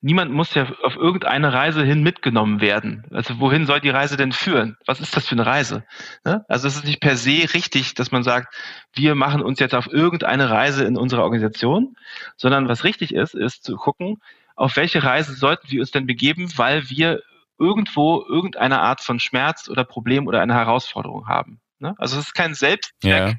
[0.02, 3.06] Niemand muss ja auf irgendeine Reise hin mitgenommen werden.
[3.10, 4.76] Also wohin soll die Reise denn führen?
[4.86, 5.84] Was ist das für eine Reise?
[6.24, 6.44] Ne?
[6.48, 8.54] Also es ist nicht per se richtig, dass man sagt,
[8.92, 11.96] wir machen uns jetzt auf irgendeine Reise in unserer Organisation,
[12.36, 14.18] sondern was richtig ist, ist zu gucken,
[14.54, 17.22] auf welche Reise sollten wir uns denn begeben, weil wir
[17.58, 21.60] irgendwo irgendeine Art von Schmerz oder Problem oder eine Herausforderung haben.
[21.78, 21.94] Ne?
[21.98, 23.34] Also es ist kein Selbstzweck, ja.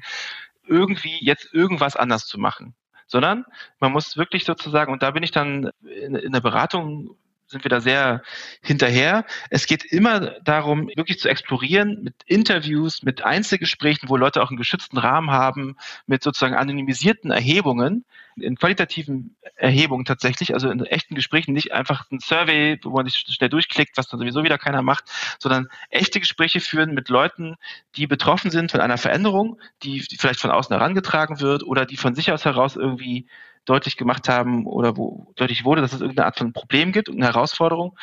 [0.66, 2.74] irgendwie jetzt irgendwas anders zu machen,
[3.08, 3.44] sondern
[3.80, 7.16] man muss wirklich sozusagen, und da bin ich dann in, in der Beratung
[7.48, 8.22] sind wir da sehr
[8.62, 9.24] hinterher.
[9.50, 14.58] Es geht immer darum, wirklich zu explorieren mit Interviews, mit Einzelgesprächen, wo Leute auch einen
[14.58, 18.04] geschützten Rahmen haben, mit sozusagen anonymisierten Erhebungen,
[18.36, 23.24] in qualitativen Erhebungen tatsächlich, also in echten Gesprächen, nicht einfach ein Survey, wo man sich
[23.26, 25.04] schnell durchklickt, was dann sowieso wieder keiner macht,
[25.38, 27.56] sondern echte Gespräche führen mit Leuten,
[27.96, 32.14] die betroffen sind von einer Veränderung, die vielleicht von außen herangetragen wird oder die von
[32.14, 33.26] sich aus heraus irgendwie
[33.68, 37.26] deutlich gemacht haben oder wo deutlich wurde, dass es irgendeine Art von Problem gibt, eine
[37.26, 37.96] Herausforderung,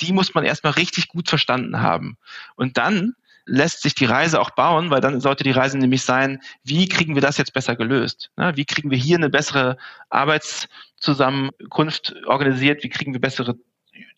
[0.00, 2.16] die muss man erstmal richtig gut verstanden haben.
[2.56, 3.14] Und dann
[3.46, 7.14] lässt sich die Reise auch bauen, weil dann sollte die Reise nämlich sein, wie kriegen
[7.14, 8.30] wir das jetzt besser gelöst?
[8.36, 9.76] Wie kriegen wir hier eine bessere
[10.08, 12.84] Arbeitszusammenkunft organisiert?
[12.84, 13.56] Wie kriegen wir bessere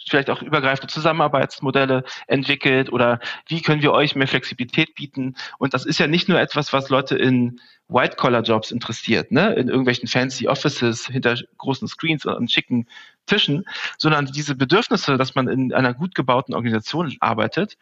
[0.07, 5.37] vielleicht auch übergreifende Zusammenarbeitsmodelle entwickelt oder wie können wir euch mehr Flexibilität bieten?
[5.59, 9.53] Und das ist ja nicht nur etwas, was Leute in White-Collar-Jobs interessiert, ne?
[9.55, 12.87] in irgendwelchen fancy Offices hinter großen Screens und schicken
[13.27, 13.65] Tischen,
[13.99, 17.77] sondern diese Bedürfnisse, dass man in einer gut gebauten Organisation arbeitet,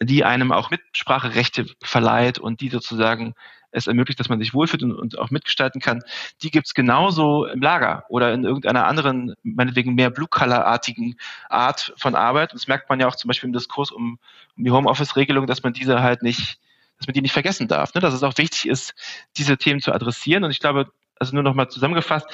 [0.00, 3.34] die einem auch Mitspracherechte verleiht und die sozusagen
[3.70, 6.02] es ermöglicht, dass man sich wohlfühlt und, und auch mitgestalten kann,
[6.42, 11.16] die gibt's genauso im Lager oder in irgendeiner anderen, meinetwegen mehr Blue-Color-artigen
[11.48, 12.52] Art von Arbeit.
[12.52, 14.18] Und das merkt man ja auch zum Beispiel im Diskurs um,
[14.56, 16.58] um die Homeoffice-Regelung, dass man diese halt nicht,
[16.98, 17.94] dass man die nicht vergessen darf.
[17.94, 18.00] Ne?
[18.00, 18.94] Dass es auch wichtig ist,
[19.36, 20.44] diese Themen zu adressieren.
[20.44, 22.26] Und ich glaube, also nur nochmal zusammengefasst,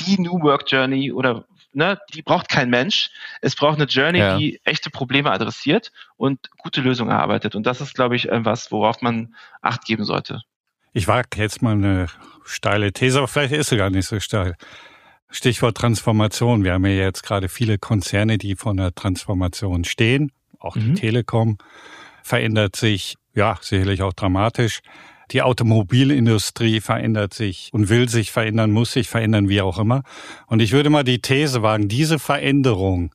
[0.00, 3.10] die New Work Journey oder ne, die braucht kein Mensch.
[3.40, 4.36] Es braucht eine Journey, ja.
[4.36, 7.54] die echte Probleme adressiert und gute Lösungen erarbeitet.
[7.54, 10.42] Und das ist, glaube ich, was, worauf man Acht geben sollte.
[10.94, 12.06] Ich wage jetzt mal eine
[12.44, 14.54] steile These, aber vielleicht ist sie gar nicht so steil.
[15.28, 16.62] Stichwort Transformation.
[16.62, 20.30] Wir haben ja jetzt gerade viele Konzerne, die vor einer Transformation stehen.
[20.60, 20.94] Auch die mhm.
[20.94, 21.58] Telekom
[22.22, 24.82] verändert sich, ja, sicherlich auch dramatisch.
[25.32, 30.04] Die Automobilindustrie verändert sich und will sich verändern, muss sich verändern, wie auch immer.
[30.46, 33.12] Und ich würde mal die These wagen, diese Veränderung,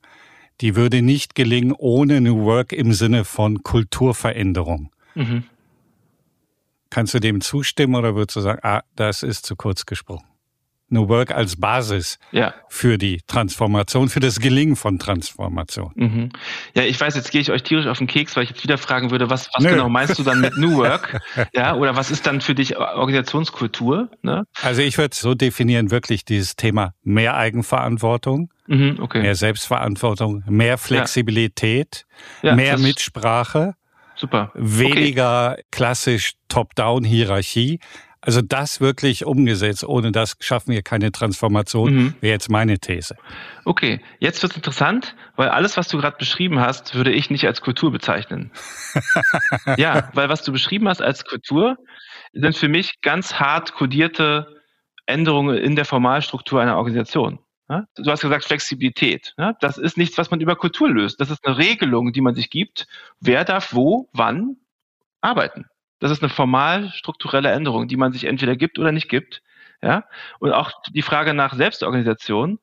[0.59, 4.91] die würde nicht gelingen ohne New Work im Sinne von Kulturveränderung.
[5.15, 5.45] Mhm.
[6.89, 10.25] Kannst du dem zustimmen oder würdest du sagen, ah, das ist zu kurz gesprochen?
[10.89, 12.53] New Work als Basis ja.
[12.67, 15.91] für die Transformation, für das Gelingen von Transformation.
[15.95, 16.29] Mhm.
[16.73, 18.77] Ja, ich weiß, jetzt gehe ich euch tierisch auf den Keks, weil ich jetzt wieder
[18.77, 21.21] fragen würde, was, was genau meinst du dann mit New Work?
[21.53, 24.09] ja, oder was ist dann für dich Organisationskultur?
[24.21, 24.45] Ne?
[24.61, 29.21] Also ich würde so definieren, wirklich dieses Thema mehr Eigenverantwortung, mhm, okay.
[29.21, 32.05] mehr Selbstverantwortung, mehr Flexibilität,
[32.41, 32.49] ja.
[32.49, 33.75] Ja, mehr Mitsprache
[34.19, 34.51] Super.
[34.53, 35.63] Weniger okay.
[35.71, 37.79] klassisch Top-Down-Hierarchie.
[38.21, 39.85] Also das wirklich umgesetzt.
[39.85, 42.13] Ohne das schaffen wir keine Transformation, mhm.
[42.19, 43.15] wäre jetzt meine These.
[43.63, 47.61] Okay, jetzt wird's interessant, weil alles, was du gerade beschrieben hast, würde ich nicht als
[47.61, 48.51] Kultur bezeichnen.
[49.77, 51.77] ja, weil was du beschrieben hast als Kultur,
[52.33, 54.47] sind für mich ganz hart kodierte
[55.05, 57.39] Änderungen in der Formalstruktur einer Organisation.
[57.69, 59.35] Du hast gesagt Flexibilität.
[59.61, 61.21] Das ist nichts, was man über Kultur löst.
[61.21, 62.87] Das ist eine Regelung, die man sich gibt.
[63.19, 64.57] Wer darf wo, wann
[65.21, 65.65] arbeiten?
[65.99, 69.43] Das ist eine formal strukturelle Änderung, die man sich entweder gibt oder nicht gibt.
[69.81, 70.05] Ja?
[70.39, 72.59] Und auch die Frage nach Selbstorganisation,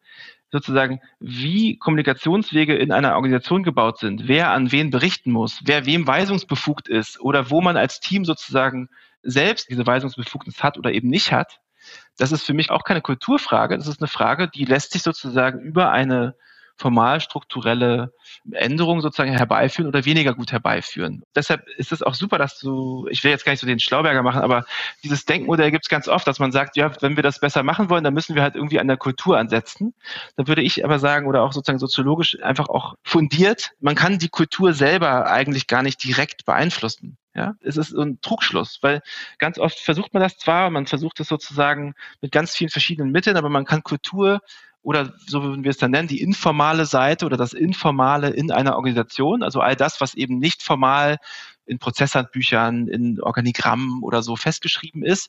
[0.50, 6.06] sozusagen, wie Kommunikationswege in einer Organisation gebaut sind, wer an wen berichten muss, wer wem
[6.06, 8.88] weisungsbefugt ist oder wo man als Team sozusagen
[9.22, 11.60] selbst diese Weisungsbefugnis hat oder eben nicht hat,
[12.16, 13.76] das ist für mich auch keine Kulturfrage.
[13.76, 16.34] Das ist eine Frage, die lässt sich sozusagen über eine
[16.76, 18.12] formal strukturelle
[18.52, 21.22] Änderung sozusagen herbeiführen oder weniger gut herbeiführen.
[21.34, 24.22] Deshalb ist es auch super, dass du, ich will jetzt gar nicht so den Schlauberger
[24.22, 24.64] machen, aber
[25.02, 27.88] dieses Denkmodell gibt es ganz oft, dass man sagt, ja, wenn wir das besser machen
[27.88, 29.94] wollen, dann müssen wir halt irgendwie an der Kultur ansetzen.
[30.36, 34.28] Dann würde ich aber sagen, oder auch sozusagen soziologisch einfach auch fundiert, man kann die
[34.28, 37.16] Kultur selber eigentlich gar nicht direkt beeinflussen.
[37.34, 39.02] Ja, es ist ein Trugschluss, weil
[39.36, 43.36] ganz oft versucht man das zwar, man versucht es sozusagen mit ganz vielen verschiedenen Mitteln,
[43.36, 44.40] aber man kann Kultur
[44.86, 48.76] oder so würden wir es dann nennen, die informale Seite oder das Informale in einer
[48.76, 51.16] Organisation, also all das, was eben nicht formal
[51.64, 55.28] in Prozesshandbüchern, in Organigrammen oder so festgeschrieben ist,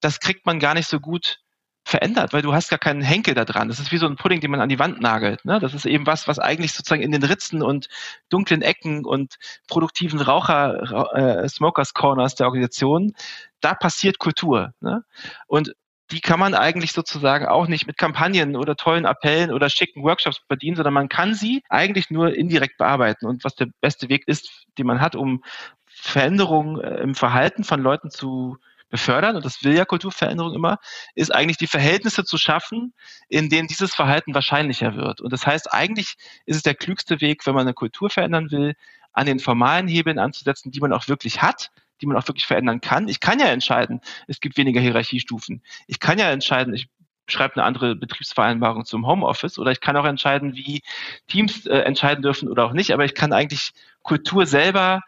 [0.00, 1.38] das kriegt man gar nicht so gut
[1.84, 3.68] verändert, weil du hast gar keinen Henkel da dran.
[3.68, 5.44] Das ist wie so ein Pudding, den man an die Wand nagelt.
[5.44, 5.60] Ne?
[5.60, 7.88] Das ist eben was, was eigentlich sozusagen in den Ritzen und
[8.28, 9.36] dunklen Ecken und
[9.68, 13.12] produktiven Raucher, äh, Smokers Corners der Organisation,
[13.60, 14.72] da passiert Kultur.
[14.80, 15.04] Ne?
[15.46, 15.76] Und
[16.10, 20.40] die kann man eigentlich sozusagen auch nicht mit Kampagnen oder tollen Appellen oder schicken Workshops
[20.46, 23.26] bedienen, sondern man kann sie eigentlich nur indirekt bearbeiten.
[23.26, 25.42] Und was der beste Weg ist, den man hat, um
[25.86, 28.56] Veränderungen äh, im Verhalten von Leuten zu
[28.88, 30.78] befördern, und das will ja Kulturveränderung immer,
[31.16, 32.94] ist eigentlich die Verhältnisse zu schaffen,
[33.28, 35.20] in denen dieses Verhalten wahrscheinlicher wird.
[35.20, 36.14] Und das heißt, eigentlich
[36.44, 38.74] ist es der klügste Weg, wenn man eine Kultur verändern will,
[39.12, 42.80] an den formalen Hebeln anzusetzen, die man auch wirklich hat, die man auch wirklich verändern
[42.80, 43.08] kann.
[43.08, 45.62] Ich kann ja entscheiden, es gibt weniger Hierarchiestufen.
[45.86, 46.88] Ich kann ja entscheiden, ich
[47.28, 50.82] schreibe eine andere Betriebsvereinbarung zum Homeoffice oder ich kann auch entscheiden, wie
[51.26, 55.02] Teams äh, entscheiden dürfen oder auch nicht, aber ich kann eigentlich Kultur selber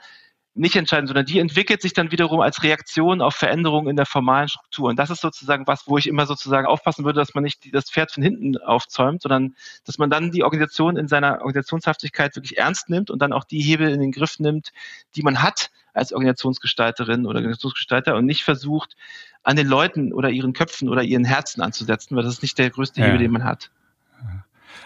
[0.59, 4.49] nicht entscheiden, sondern die entwickelt sich dann wiederum als Reaktion auf Veränderungen in der formalen
[4.49, 4.89] Struktur.
[4.89, 7.91] Und das ist sozusagen was, wo ich immer sozusagen aufpassen würde, dass man nicht das
[7.91, 12.91] Pferd von hinten aufzäumt, sondern dass man dann die Organisation in seiner Organisationshaftigkeit wirklich ernst
[12.91, 14.73] nimmt und dann auch die Hebel in den Griff nimmt,
[15.15, 18.97] die man hat als Organisationsgestalterin oder Organisationsgestalter und nicht versucht,
[19.43, 22.71] an den Leuten oder ihren Köpfen oder ihren Herzen anzusetzen, weil das ist nicht der
[22.71, 23.71] größte Hebel, den man hat.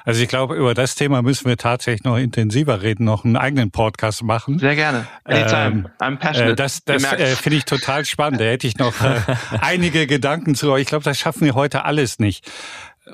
[0.04, 3.70] Also ich glaube, über das Thema müssen wir tatsächlich noch intensiver reden, noch einen eigenen
[3.70, 4.58] Podcast machen.
[4.58, 5.06] Sehr gerne.
[5.24, 5.66] Anytime.
[5.66, 6.52] Ähm, I'm passionate.
[6.52, 8.40] Äh, das das äh, finde ich total spannend.
[8.40, 9.20] Da hätte ich noch äh,
[9.60, 10.74] einige Gedanken zu.
[10.76, 12.50] Ich glaube, das schaffen wir heute alles nicht.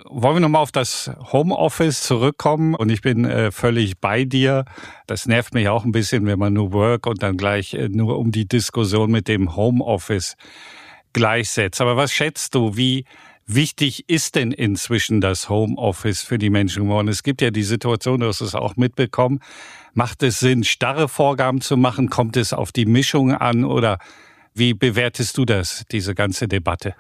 [0.05, 2.75] Wollen wir nochmal auf das Homeoffice zurückkommen?
[2.75, 4.67] Und ich bin äh, völlig bei dir.
[5.07, 8.19] Das nervt mich auch ein bisschen, wenn man nur Work und dann gleich äh, nur
[8.19, 10.37] um die Diskussion mit dem Homeoffice
[11.15, 11.81] gleichsetzt.
[11.81, 13.05] Aber was schätzt du, wie
[13.49, 17.09] wichtig ist denn inzwischen das Homeoffice für die Menschen geworden?
[17.09, 19.41] Es gibt ja die Situation, du hast es auch mitbekommen.
[19.95, 22.09] Macht es Sinn, starre Vorgaben zu machen?
[22.11, 23.99] Kommt es auf die Mischung an oder
[24.55, 26.95] wie bewertest du das, diese ganze Debatte?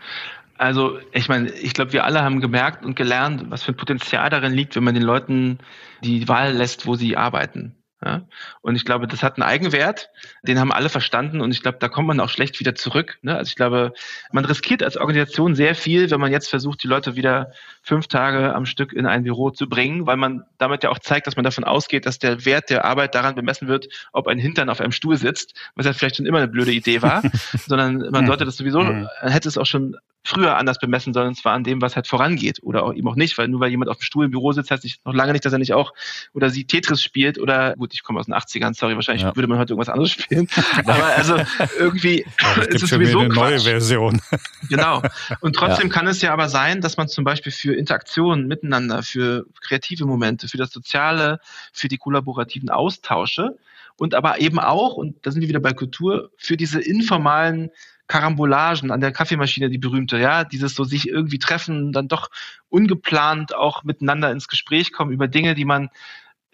[0.56, 4.28] Also, ich meine, ich glaube, wir alle haben gemerkt und gelernt, was für ein Potenzial
[4.28, 5.58] darin liegt, wenn man den Leuten
[6.02, 7.77] die Wahl lässt, wo sie arbeiten.
[8.04, 8.22] Ja?
[8.60, 10.10] Und ich glaube, das hat einen Eigenwert,
[10.42, 13.18] den haben alle verstanden und ich glaube, da kommt man auch schlecht wieder zurück.
[13.22, 13.36] Ne?
[13.36, 13.92] Also ich glaube,
[14.30, 18.54] man riskiert als Organisation sehr viel, wenn man jetzt versucht, die Leute wieder fünf Tage
[18.54, 21.44] am Stück in ein Büro zu bringen, weil man damit ja auch zeigt, dass man
[21.44, 24.92] davon ausgeht, dass der Wert der Arbeit daran bemessen wird, ob ein Hintern auf einem
[24.92, 27.22] Stuhl sitzt, was ja vielleicht schon immer eine blöde Idee war,
[27.66, 28.82] sondern man sollte das sowieso,
[29.20, 32.60] hätte es auch schon früher anders bemessen sollen, und zwar an dem, was halt vorangeht
[32.62, 34.70] oder auch eben auch nicht, weil nur weil jemand auf dem Stuhl im Büro sitzt,
[34.70, 35.94] heißt nicht, noch lange nicht, dass er nicht auch
[36.34, 39.34] oder sie Tetris spielt oder gut, ich komme aus den 80ern, sorry, wahrscheinlich ja.
[39.34, 40.48] würde man heute irgendwas anderes spielen,
[40.84, 41.36] aber also
[41.78, 44.20] irgendwie ja, ist es sowieso eine neue Version.
[44.68, 45.02] Genau.
[45.40, 45.94] Und trotzdem ja.
[45.94, 50.48] kann es ja aber sein, dass man zum Beispiel für Interaktionen miteinander, für kreative Momente,
[50.48, 51.40] für das Soziale,
[51.72, 53.56] für die kollaborativen Austausche
[53.96, 57.70] und aber eben auch, und da sind wir wieder bei Kultur, für diese informalen
[58.08, 62.30] Karambolagen an der Kaffeemaschine, die berühmte, ja, dieses so sich irgendwie treffen, dann doch
[62.68, 65.90] ungeplant auch miteinander ins Gespräch kommen über Dinge, die man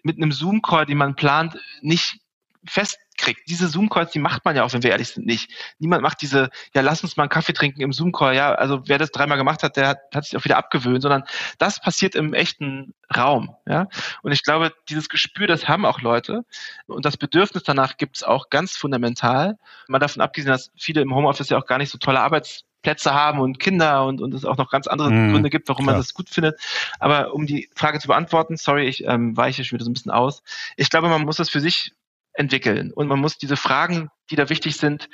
[0.03, 2.19] mit einem Zoom-Call, den man plant, nicht
[2.67, 3.41] festkriegt.
[3.47, 5.51] Diese Zoom-Calls, die macht man ja auch, wenn wir ehrlich sind, nicht.
[5.79, 8.35] Niemand macht diese, ja, lass uns mal einen Kaffee trinken im Zoom-Call.
[8.35, 11.23] Ja, also wer das dreimal gemacht hat, der hat, hat sich auch wieder abgewöhnt, sondern
[11.57, 13.55] das passiert im echten Raum.
[13.67, 13.87] Ja,
[14.23, 16.43] und ich glaube, dieses Gespür, das haben auch Leute
[16.87, 19.57] und das Bedürfnis danach gibt es auch ganz fundamental.
[19.87, 23.15] Mal davon abgesehen, dass viele im Homeoffice ja auch gar nicht so tolle Arbeits Plätze
[23.15, 25.95] haben und Kinder und, und es auch noch ganz andere mhm, Gründe gibt, warum klar.
[25.95, 26.59] man das gut findet.
[26.99, 30.11] Aber um die Frage zu beantworten, sorry, ich ähm, weiche schon wieder so ein bisschen
[30.11, 30.43] aus.
[30.77, 31.93] Ich glaube, man muss das für sich
[32.35, 32.91] entwickeln.
[32.93, 35.09] Und man muss diese Fragen, die da wichtig sind,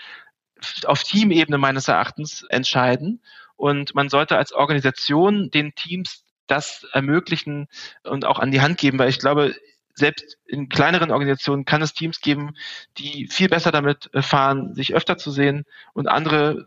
[0.86, 3.22] auf Teamebene meines Erachtens entscheiden.
[3.56, 7.68] Und man sollte als Organisation den Teams das ermöglichen
[8.04, 9.56] und auch an die Hand geben, weil ich glaube,
[9.94, 12.56] selbst in kleineren Organisationen kann es Teams geben,
[12.98, 16.66] die viel besser damit fahren, sich öfter zu sehen und andere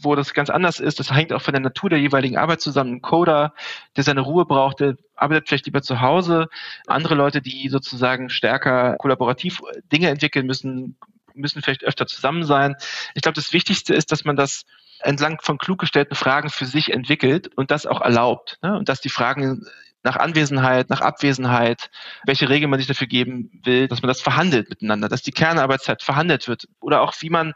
[0.00, 1.00] wo das ganz anders ist.
[1.00, 2.94] Das hängt auch von der Natur der jeweiligen Arbeit zusammen.
[2.94, 3.54] Ein Coder,
[3.96, 6.48] der seine Ruhe braucht, der arbeitet vielleicht lieber zu Hause.
[6.86, 9.60] Andere Leute, die sozusagen stärker kollaborativ
[9.92, 10.96] Dinge entwickeln müssen,
[11.34, 12.76] müssen vielleicht öfter zusammen sein.
[13.14, 14.64] Ich glaube, das Wichtigste ist, dass man das
[15.00, 18.58] entlang von klug gestellten Fragen für sich entwickelt und das auch erlaubt.
[18.62, 18.76] Ne?
[18.76, 19.66] Und dass die Fragen
[20.04, 21.90] nach Anwesenheit, nach Abwesenheit,
[22.24, 26.02] welche Regeln man sich dafür geben will, dass man das verhandelt miteinander, dass die Kernarbeitszeit
[26.02, 27.54] verhandelt wird oder auch wie man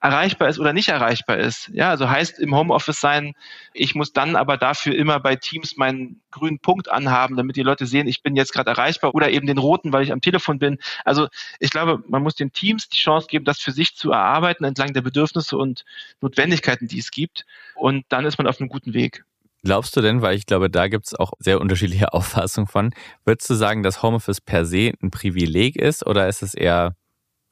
[0.00, 1.68] erreichbar ist oder nicht erreichbar ist.
[1.74, 3.34] Ja, also heißt im Homeoffice sein,
[3.74, 7.86] ich muss dann aber dafür immer bei Teams meinen grünen Punkt anhaben, damit die Leute
[7.86, 10.78] sehen, ich bin jetzt gerade erreichbar oder eben den roten, weil ich am Telefon bin.
[11.04, 14.64] Also ich glaube, man muss den Teams die Chance geben, das für sich zu erarbeiten
[14.64, 15.84] entlang der Bedürfnisse und
[16.22, 17.44] Notwendigkeiten, die es gibt.
[17.74, 19.24] Und dann ist man auf einem guten Weg.
[19.62, 22.94] Glaubst du denn, weil ich glaube, da gibt's auch sehr unterschiedliche Auffassungen von,
[23.24, 26.96] würdest du sagen, dass Homeoffice per se ein Privileg ist oder ist es eher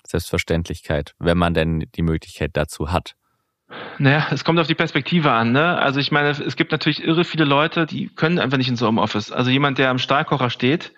[0.06, 3.14] Selbstverständlichkeit, wenn man denn die Möglichkeit dazu hat?
[3.98, 5.52] Naja, es kommt auf die Perspektive an.
[5.52, 5.76] Ne?
[5.76, 9.30] Also ich meine, es gibt natürlich irre viele Leute, die können einfach nicht ins Homeoffice.
[9.30, 10.94] Also jemand, der am Stahlkocher steht,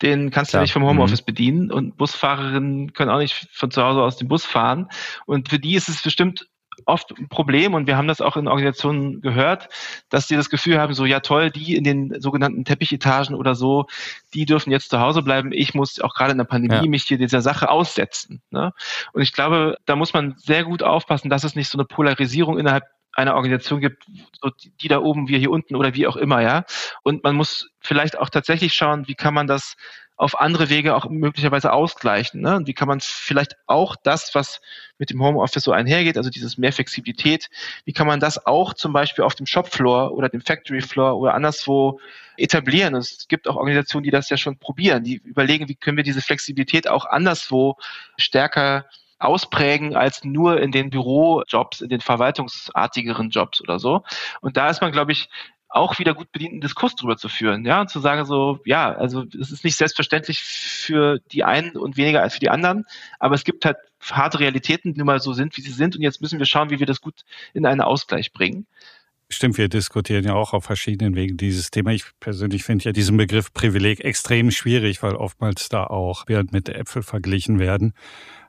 [0.00, 0.60] den kannst Klar.
[0.60, 1.26] du nicht vom Homeoffice mhm.
[1.26, 4.88] bedienen und Busfahrerinnen können auch nicht von zu Hause aus dem Bus fahren.
[5.26, 6.48] Und für die ist es bestimmt
[6.86, 9.68] oft ein Problem und wir haben das auch in Organisationen gehört,
[10.08, 13.86] dass die das Gefühl haben, so ja toll, die in den sogenannten Teppichetagen oder so,
[14.34, 15.52] die dürfen jetzt zu Hause bleiben.
[15.52, 16.86] Ich muss auch gerade in der Pandemie ja.
[16.86, 18.42] mich hier dieser Sache aussetzen.
[18.50, 18.72] Ne?
[19.12, 22.58] Und ich glaube, da muss man sehr gut aufpassen, dass es nicht so eine Polarisierung
[22.58, 22.84] innerhalb
[23.16, 24.04] einer Organisation gibt,
[24.40, 26.64] so die da oben, wir hier unten oder wie auch immer, ja.
[27.02, 29.76] Und man muss vielleicht auch tatsächlich schauen, wie kann man das
[30.16, 32.40] auf andere Wege auch möglicherweise ausgleichen?
[32.40, 32.56] Ne?
[32.56, 34.60] Und wie kann man vielleicht auch das, was
[34.98, 37.50] mit dem Homeoffice so einhergeht, also dieses mehr Flexibilität,
[37.84, 41.34] wie kann man das auch zum Beispiel auf dem Shopfloor oder dem Factory Floor oder
[41.34, 41.98] anderswo
[42.36, 42.94] etablieren?
[42.94, 46.22] Es gibt auch Organisationen, die das ja schon probieren, die überlegen, wie können wir diese
[46.22, 47.76] Flexibilität auch anderswo
[48.16, 48.86] stärker
[49.18, 54.02] ausprägen als nur in den Bürojobs, in den verwaltungsartigeren Jobs oder so.
[54.40, 55.28] Und da ist man, glaube ich,
[55.74, 58.92] auch wieder gut bedient, einen Diskurs drüber zu führen, ja, und zu sagen so, ja,
[58.94, 62.84] also es ist nicht selbstverständlich für die einen und weniger als für die anderen,
[63.18, 66.02] aber es gibt halt harte Realitäten, die nun mal so sind, wie sie sind, und
[66.02, 67.22] jetzt müssen wir schauen, wie wir das gut
[67.54, 68.66] in einen Ausgleich bringen.
[69.28, 71.90] Stimmt, wir diskutieren ja auch auf verschiedenen Wegen dieses Thema.
[71.90, 76.68] Ich persönlich finde ja diesen Begriff Privileg extrem schwierig, weil oftmals da auch während mit
[76.68, 77.94] Äpfel verglichen werden.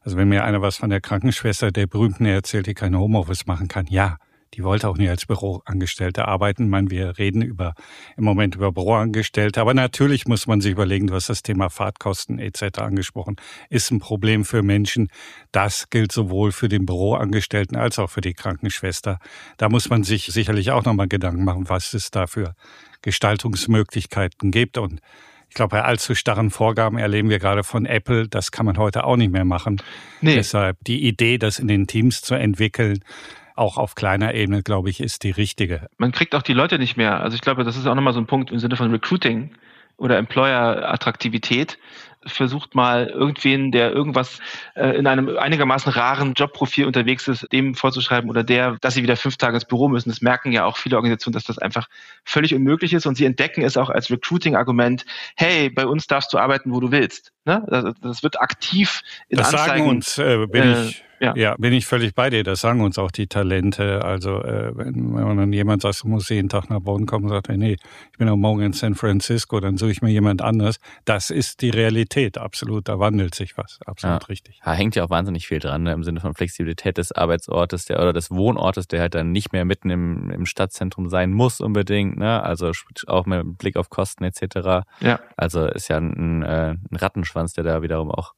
[0.01, 3.67] Also wenn mir einer was von der Krankenschwester der berühmten erzählt, die keine Homeoffice machen
[3.67, 4.17] kann, ja,
[4.55, 6.63] die wollte auch nicht als Büroangestellte arbeiten.
[6.63, 7.73] Ich meine, wir reden über
[8.15, 12.39] im Moment über Büroangestellte, aber natürlich muss man sich überlegen, du hast das Thema Fahrtkosten
[12.39, 12.79] etc.
[12.79, 13.35] angesprochen,
[13.69, 15.09] ist ein Problem für Menschen.
[15.51, 19.19] Das gilt sowohl für den Büroangestellten als auch für die Krankenschwester.
[19.57, 22.55] Da muss man sich sicherlich auch nochmal Gedanken machen, was es da für
[23.01, 25.01] Gestaltungsmöglichkeiten gibt und
[25.47, 29.05] ich glaube, bei allzu starren Vorgaben erleben wir gerade von Apple, das kann man heute
[29.05, 29.81] auch nicht mehr machen.
[30.19, 30.35] Nee.
[30.35, 32.99] Deshalb die Idee, das in den Teams zu entwickeln,
[33.55, 35.87] auch auf kleiner Ebene, glaube ich, ist die richtige.
[35.97, 37.21] Man kriegt auch die Leute nicht mehr.
[37.21, 39.51] Also ich glaube, das ist auch nochmal so ein Punkt im Sinne von Recruiting
[39.97, 41.77] oder Employer-Attraktivität.
[42.25, 44.39] Versucht mal irgendwen, der irgendwas
[44.75, 49.17] äh, in einem einigermaßen raren Jobprofil unterwegs ist, dem vorzuschreiben oder der, dass sie wieder
[49.17, 50.09] fünf Tage ins Büro müssen.
[50.09, 51.87] Das merken ja auch viele Organisationen, dass das einfach
[52.23, 55.05] völlig unmöglich ist und sie entdecken es auch als Recruiting-Argument.
[55.35, 57.31] Hey, bei uns darfst du arbeiten, wo du willst.
[57.45, 57.65] Ne?
[57.67, 59.77] Das, das wird aktiv in das Anzeigen.
[59.77, 61.33] Sagen uns, äh, bin äh, ich ja.
[61.35, 62.43] ja, bin ich völlig bei dir.
[62.43, 64.03] Das sagen uns auch die Talente.
[64.03, 67.49] Also äh, wenn, wenn dann jemand sagt, du musst jeden Tag nach Bonn kommen, sagt
[67.49, 67.77] er, nee,
[68.11, 70.79] ich bin am Morgen in San Francisco, dann suche ich mir jemand anderes.
[71.05, 72.87] Das ist die Realität, absolut.
[72.87, 74.27] Da wandelt sich was, absolut ja.
[74.27, 74.59] richtig.
[74.63, 75.93] Da hängt ja auch wahnsinnig viel dran, ne?
[75.93, 79.65] im Sinne von Flexibilität des Arbeitsortes der, oder des Wohnortes, der halt dann nicht mehr
[79.65, 82.17] mitten im, im Stadtzentrum sein muss unbedingt.
[82.17, 82.41] Ne?
[82.43, 82.71] Also
[83.07, 84.85] auch mit Blick auf Kosten etc.
[84.99, 85.19] Ja.
[85.37, 88.33] Also ist ja ein, äh, ein Rattenschwanz, der da wiederum auch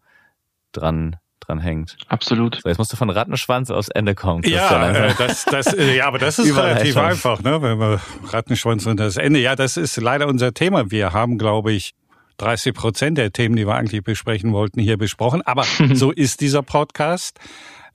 [0.72, 1.98] dran dran hängt.
[2.08, 2.60] Absolut.
[2.62, 4.44] So, jetzt musst du von Rattenschwanz aufs Ende kommen.
[4.46, 7.62] Ja, äh, das, das, äh, ja, aber das ist relativ einfach, ne?
[7.62, 9.40] wenn wir Rattenschwanz und das Ende.
[9.40, 10.92] Ja, das ist leider unser Thema.
[10.92, 11.94] Wir haben, glaube ich,
[12.38, 15.42] 30 Prozent der Themen, die wir eigentlich besprechen wollten, hier besprochen.
[15.42, 17.40] Aber so ist dieser Podcast.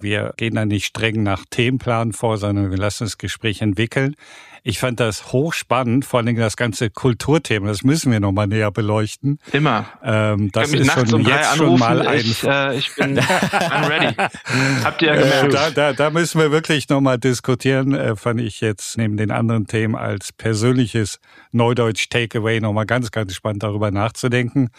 [0.03, 4.17] Wir gehen da nicht streng nach Themenplan vor, sondern wir lassen das Gespräch entwickeln.
[4.65, 7.67] Ich fand das hochspannend, vor allem das ganze Kulturthema.
[7.67, 9.41] Das müssen wir noch mal näher beleuchten.
[9.51, 9.87] Immer.
[10.05, 12.21] Ähm, das ist schon um jetzt schon mal ein.
[12.21, 13.19] Ich, äh, ich bin
[13.88, 14.15] ready.
[14.85, 15.47] Habt ihr ja gemerkt.
[15.47, 17.93] Äh, da, da, da müssen wir wirklich noch mal diskutieren.
[17.93, 21.19] Äh, fand ich jetzt neben den anderen Themen als persönliches
[21.51, 24.71] Neudeutsch Takeaway noch mal ganz, ganz spannend darüber nachzudenken.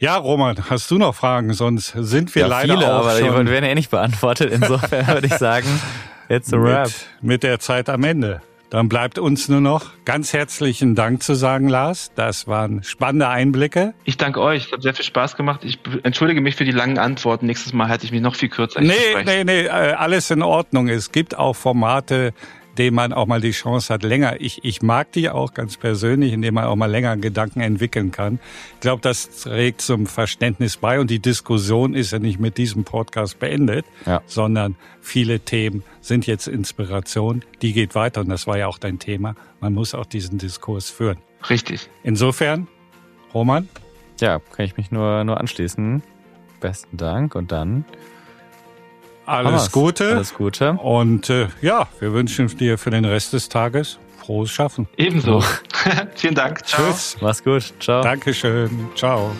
[0.00, 1.52] Ja, Roman, hast du noch Fragen?
[1.54, 4.52] Sonst sind wir ja, leider viele, auch aber schon die werden eh nicht beantwortet.
[4.52, 5.66] Insofern würde ich sagen,
[6.28, 6.86] it's a wrap.
[6.86, 8.40] Mit, mit der Zeit am Ende.
[8.70, 12.12] Dann bleibt uns nur noch ganz herzlichen Dank zu sagen, Lars.
[12.14, 13.92] Das waren spannende Einblicke.
[14.04, 14.66] Ich danke euch.
[14.66, 15.64] Es hat sehr viel Spaß gemacht.
[15.64, 17.46] Ich entschuldige mich für die langen Antworten.
[17.46, 18.80] Nächstes Mal halte ich mich noch viel kürzer.
[18.80, 20.88] Nee, nee, nee, äh, alles in Ordnung.
[20.88, 22.34] Es gibt auch Formate,
[22.78, 26.32] indem man auch mal die Chance hat, länger, ich, ich mag die auch ganz persönlich,
[26.32, 28.38] indem man auch mal länger Gedanken entwickeln kann.
[28.74, 32.84] Ich glaube, das trägt zum Verständnis bei und die Diskussion ist ja nicht mit diesem
[32.84, 34.22] Podcast beendet, ja.
[34.26, 39.00] sondern viele Themen sind jetzt Inspiration, die geht weiter und das war ja auch dein
[39.00, 39.34] Thema.
[39.58, 41.18] Man muss auch diesen Diskurs führen.
[41.50, 41.90] Richtig.
[42.04, 42.68] Insofern,
[43.34, 43.68] Roman?
[44.20, 46.00] Ja, kann ich mich nur, nur anschließen.
[46.60, 47.84] Besten Dank und dann
[49.28, 50.16] alles Gute.
[50.16, 50.72] Alles Gute.
[50.72, 54.86] Und äh, ja, wir wünschen dir für den Rest des Tages frohes Schaffen.
[54.98, 55.42] Ebenso.
[56.16, 56.66] Vielen Dank.
[56.66, 56.86] Ciao.
[56.86, 57.16] Tschüss.
[57.22, 57.72] Mach's gut.
[57.80, 58.02] Ciao.
[58.02, 58.88] Dankeschön.
[58.94, 59.30] Ciao.